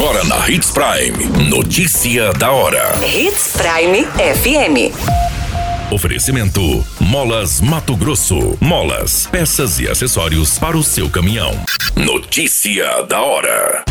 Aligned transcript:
Agora 0.00 0.24
na 0.24 0.48
Hits 0.48 0.70
Prime. 0.70 1.50
Notícia 1.50 2.32
da 2.32 2.50
hora. 2.50 2.98
Hits 3.04 3.52
Prime 3.52 4.06
FM. 4.06 4.96
Oferecimento: 5.92 6.82
Molas 6.98 7.60
Mato 7.60 7.94
Grosso. 7.94 8.56
Molas, 8.58 9.28
peças 9.30 9.78
e 9.78 9.86
acessórios 9.86 10.58
para 10.58 10.74
o 10.78 10.82
seu 10.82 11.10
caminhão. 11.10 11.52
Notícia 11.94 13.02
da 13.02 13.20
hora. 13.20 13.84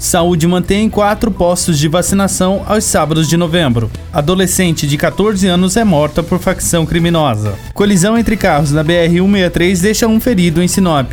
Saúde 0.00 0.46
mantém 0.46 0.88
quatro 0.88 1.30
postos 1.30 1.78
de 1.78 1.88
vacinação 1.88 2.64
aos 2.66 2.84
sábados 2.84 3.28
de 3.28 3.36
novembro. 3.36 3.90
Adolescente 4.14 4.86
de 4.86 4.96
14 4.96 5.46
anos 5.46 5.76
é 5.76 5.84
morta 5.84 6.22
por 6.22 6.38
facção 6.38 6.86
criminosa. 6.86 7.54
Colisão 7.74 8.16
entre 8.16 8.34
carros 8.34 8.72
na 8.72 8.82
BR-163 8.82 9.80
deixa 9.82 10.08
um 10.08 10.18
ferido 10.18 10.62
em 10.62 10.68
Sinop. 10.68 11.12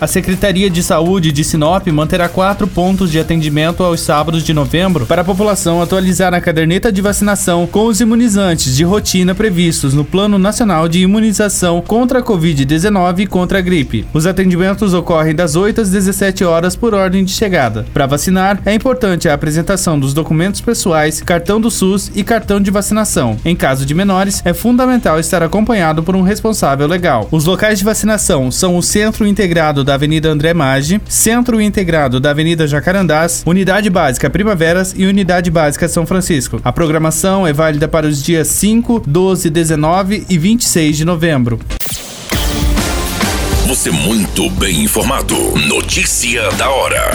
A 0.00 0.06
Secretaria 0.06 0.70
de 0.70 0.80
Saúde 0.80 1.32
de 1.32 1.42
Sinop 1.42 1.88
manterá 1.88 2.28
quatro 2.28 2.68
pontos 2.68 3.10
de 3.10 3.18
atendimento 3.18 3.82
aos 3.82 4.00
sábados 4.00 4.44
de 4.44 4.54
novembro 4.54 5.04
para 5.04 5.22
a 5.22 5.24
população 5.24 5.82
atualizar 5.82 6.32
a 6.32 6.40
caderneta 6.40 6.92
de 6.92 7.02
vacinação 7.02 7.66
com 7.66 7.86
os 7.86 8.00
imunizantes 8.00 8.76
de 8.76 8.84
rotina 8.84 9.34
previstos 9.34 9.94
no 9.94 10.04
Plano 10.04 10.38
Nacional 10.38 10.86
de 10.86 11.00
Imunização 11.00 11.80
contra 11.80 12.20
a 12.20 12.22
Covid-19 12.22 13.18
e 13.18 13.26
contra 13.26 13.58
a 13.58 13.60
gripe. 13.60 14.06
Os 14.14 14.24
atendimentos 14.24 14.94
ocorrem 14.94 15.34
das 15.34 15.56
8 15.56 15.80
às 15.80 15.90
17 15.90 16.44
horas 16.44 16.76
por 16.76 16.94
ordem 16.94 17.24
de 17.24 17.32
chegada. 17.32 17.84
Para 17.92 18.06
vacinar, 18.06 18.62
é 18.64 18.72
importante 18.72 19.28
a 19.28 19.34
apresentação 19.34 19.98
dos 19.98 20.14
documentos 20.14 20.60
pessoais, 20.60 21.20
cartão 21.20 21.60
do 21.60 21.72
SUS 21.72 22.12
e 22.14 22.22
cartão 22.22 22.60
de 22.60 22.70
vacinação. 22.70 23.36
Em 23.44 23.56
caso 23.56 23.84
de 23.84 23.94
menores, 23.94 24.42
é 24.44 24.54
fundamental 24.54 25.18
estar 25.18 25.42
acompanhado 25.42 26.04
por 26.04 26.14
um 26.14 26.22
responsável 26.22 26.86
legal. 26.86 27.26
Os 27.32 27.46
locais 27.46 27.80
de 27.80 27.84
vacinação 27.84 28.48
são 28.52 28.76
o 28.76 28.82
Centro 28.82 29.26
Integrado 29.26 29.87
da 29.88 29.94
Avenida 29.94 30.28
André 30.28 30.52
Maggi, 30.52 31.00
Centro 31.08 31.58
Integrado 31.58 32.20
da 32.20 32.30
Avenida 32.30 32.66
Jacarandás, 32.66 33.42
Unidade 33.46 33.88
Básica 33.88 34.28
Primaveras 34.28 34.94
e 34.94 35.06
Unidade 35.06 35.50
Básica 35.50 35.88
São 35.88 36.04
Francisco. 36.04 36.60
A 36.62 36.70
programação 36.70 37.46
é 37.46 37.54
válida 37.54 37.88
para 37.88 38.06
os 38.06 38.22
dias 38.22 38.48
5, 38.48 39.04
12, 39.06 39.48
19 39.48 40.26
e 40.28 40.36
26 40.36 40.94
de 40.94 41.04
novembro. 41.06 41.58
Você 43.66 43.90
muito 43.90 44.50
bem 44.50 44.82
informado. 44.84 45.34
Notícia 45.66 46.50
da 46.52 46.68
hora. 46.68 47.10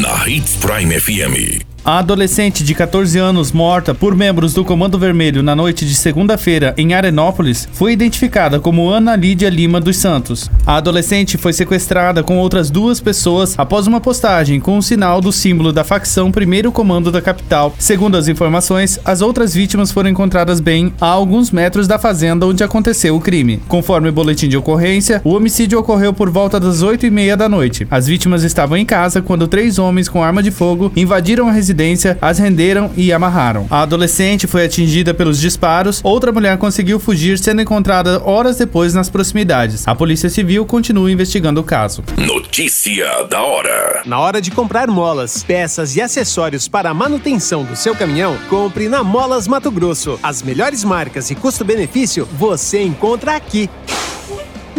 Na 0.00 0.28
Hits 0.28 0.56
Prime 0.56 0.98
FM. 0.98 1.69
A 1.82 1.98
adolescente 2.00 2.62
de 2.62 2.74
14 2.74 3.18
anos 3.18 3.52
morta 3.52 3.94
por 3.94 4.14
membros 4.14 4.52
do 4.52 4.62
Comando 4.62 4.98
Vermelho 4.98 5.42
na 5.42 5.56
noite 5.56 5.86
de 5.86 5.94
segunda-feira 5.94 6.74
em 6.76 6.92
Arenópolis 6.92 7.66
foi 7.72 7.92
identificada 7.92 8.60
como 8.60 8.90
Ana 8.90 9.16
Lídia 9.16 9.48
Lima 9.48 9.80
dos 9.80 9.96
Santos. 9.96 10.50
A 10.66 10.76
adolescente 10.76 11.38
foi 11.38 11.54
sequestrada 11.54 12.22
com 12.22 12.36
outras 12.36 12.68
duas 12.68 13.00
pessoas 13.00 13.54
após 13.58 13.86
uma 13.86 13.98
postagem 13.98 14.60
com 14.60 14.76
o 14.76 14.82
sinal 14.82 15.22
do 15.22 15.32
símbolo 15.32 15.72
da 15.72 15.82
facção 15.82 16.30
Primeiro 16.30 16.70
Comando 16.70 17.10
da 17.10 17.22
capital. 17.22 17.74
Segundo 17.78 18.18
as 18.18 18.28
informações, 18.28 19.00
as 19.02 19.22
outras 19.22 19.54
vítimas 19.54 19.90
foram 19.90 20.10
encontradas 20.10 20.60
bem 20.60 20.92
a 21.00 21.06
alguns 21.06 21.50
metros 21.50 21.88
da 21.88 21.98
fazenda 21.98 22.46
onde 22.46 22.62
aconteceu 22.62 23.16
o 23.16 23.20
crime. 23.20 23.58
Conforme 23.66 24.10
o 24.10 24.12
boletim 24.12 24.48
de 24.48 24.56
ocorrência, 24.56 25.22
o 25.24 25.34
homicídio 25.34 25.78
ocorreu 25.78 26.12
por 26.12 26.28
volta 26.28 26.60
das 26.60 26.82
8 26.82 27.06
e 27.06 27.10
meia 27.10 27.38
da 27.38 27.48
noite. 27.48 27.86
As 27.90 28.06
vítimas 28.06 28.44
estavam 28.44 28.76
em 28.76 28.84
casa 28.84 29.22
quando 29.22 29.48
três 29.48 29.78
homens 29.78 30.10
com 30.10 30.22
arma 30.22 30.42
de 30.42 30.50
fogo 30.50 30.92
invadiram 30.94 31.48
a 31.48 31.52
residência 31.52 31.69
residência, 31.70 32.18
as 32.20 32.38
renderam 32.38 32.90
e 32.96 33.12
amarraram. 33.12 33.66
A 33.70 33.82
adolescente 33.82 34.46
foi 34.46 34.64
atingida 34.64 35.14
pelos 35.14 35.40
disparos, 35.40 36.00
outra 36.02 36.32
mulher 36.32 36.58
conseguiu 36.58 36.98
fugir, 36.98 37.38
sendo 37.38 37.62
encontrada 37.62 38.20
horas 38.24 38.56
depois 38.56 38.92
nas 38.92 39.08
proximidades. 39.08 39.86
A 39.86 39.94
Polícia 39.94 40.28
Civil 40.28 40.66
continua 40.66 41.10
investigando 41.10 41.60
o 41.60 41.64
caso. 41.64 42.02
Notícia 42.16 43.24
da 43.24 43.42
hora. 43.42 44.02
Na 44.04 44.18
hora 44.18 44.40
de 44.40 44.50
comprar 44.50 44.88
molas, 44.88 45.42
peças 45.42 45.94
e 45.94 46.02
acessórios 46.02 46.66
para 46.66 46.90
a 46.90 46.94
manutenção 46.94 47.64
do 47.64 47.76
seu 47.76 47.94
caminhão, 47.94 48.36
compre 48.48 48.88
na 48.88 49.04
Molas 49.04 49.46
Mato 49.46 49.70
Grosso. 49.70 50.18
As 50.22 50.42
melhores 50.42 50.82
marcas 50.82 51.30
e 51.30 51.34
custo-benefício 51.34 52.26
você 52.32 52.82
encontra 52.82 53.36
aqui. 53.36 53.70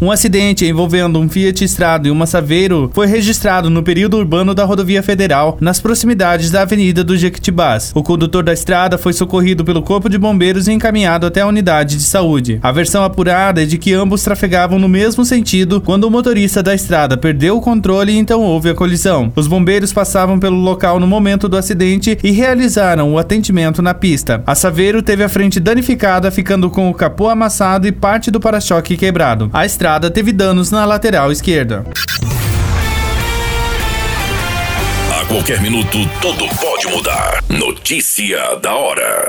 Um 0.00 0.12
acidente 0.12 0.64
envolvendo 0.64 1.18
um 1.18 1.28
Fiat 1.28 1.64
Strada 1.64 2.06
e 2.06 2.10
uma 2.12 2.24
Saveiro 2.24 2.88
foi 2.94 3.08
registrado 3.08 3.68
no 3.68 3.82
período 3.82 4.16
urbano 4.16 4.54
da 4.54 4.64
rodovia 4.64 5.02
federal, 5.02 5.58
nas 5.60 5.80
proximidades 5.80 6.52
da 6.52 6.62
Avenida 6.62 7.02
do 7.02 7.16
Jequitibás. 7.16 7.90
O 7.96 8.02
condutor 8.02 8.44
da 8.44 8.52
estrada 8.52 8.96
foi 8.96 9.12
socorrido 9.12 9.64
pelo 9.64 9.82
Corpo 9.82 10.08
de 10.08 10.16
Bombeiros 10.16 10.68
e 10.68 10.72
encaminhado 10.72 11.26
até 11.26 11.40
a 11.40 11.48
unidade 11.48 11.96
de 11.96 12.04
saúde. 12.04 12.60
A 12.62 12.70
versão 12.70 13.02
apurada 13.02 13.60
é 13.60 13.66
de 13.66 13.76
que 13.76 13.92
ambos 13.92 14.22
trafegavam 14.22 14.78
no 14.78 14.88
mesmo 14.88 15.24
sentido 15.24 15.80
quando 15.80 16.04
o 16.04 16.10
motorista 16.12 16.62
da 16.62 16.76
estrada 16.76 17.16
perdeu 17.16 17.56
o 17.56 17.60
controle 17.60 18.12
e 18.12 18.18
então 18.18 18.42
houve 18.42 18.70
a 18.70 18.76
colisão. 18.76 19.32
Os 19.34 19.48
bombeiros 19.48 19.92
passavam 19.92 20.38
pelo 20.38 20.60
local 20.60 21.00
no 21.00 21.08
momento 21.08 21.48
do 21.48 21.56
acidente 21.56 22.16
e 22.22 22.30
realizaram 22.30 23.12
o 23.12 23.18
atendimento 23.18 23.82
na 23.82 23.94
pista. 23.94 24.44
A 24.46 24.54
Saveiro 24.54 25.02
teve 25.02 25.24
a 25.24 25.28
frente 25.28 25.58
danificada, 25.58 26.30
ficando 26.30 26.70
com 26.70 26.88
o 26.88 26.94
capô 26.94 27.28
amassado 27.28 27.88
e 27.88 27.90
parte 27.90 28.30
do 28.30 28.38
para-choque 28.38 28.96
quebrado. 28.96 29.50
A 29.52 29.66
estrada 29.66 29.87
estrada 29.88 30.10
teve 30.10 30.32
danos 30.32 30.70
na 30.70 30.84
lateral 30.84 31.32
esquerda. 31.32 31.82
A 35.10 35.24
qualquer 35.24 35.62
minuto, 35.62 35.98
tudo 36.20 36.46
pode 36.56 36.86
mudar. 36.88 37.42
Notícia 37.48 38.56
da 38.56 38.74
hora. 38.74 39.28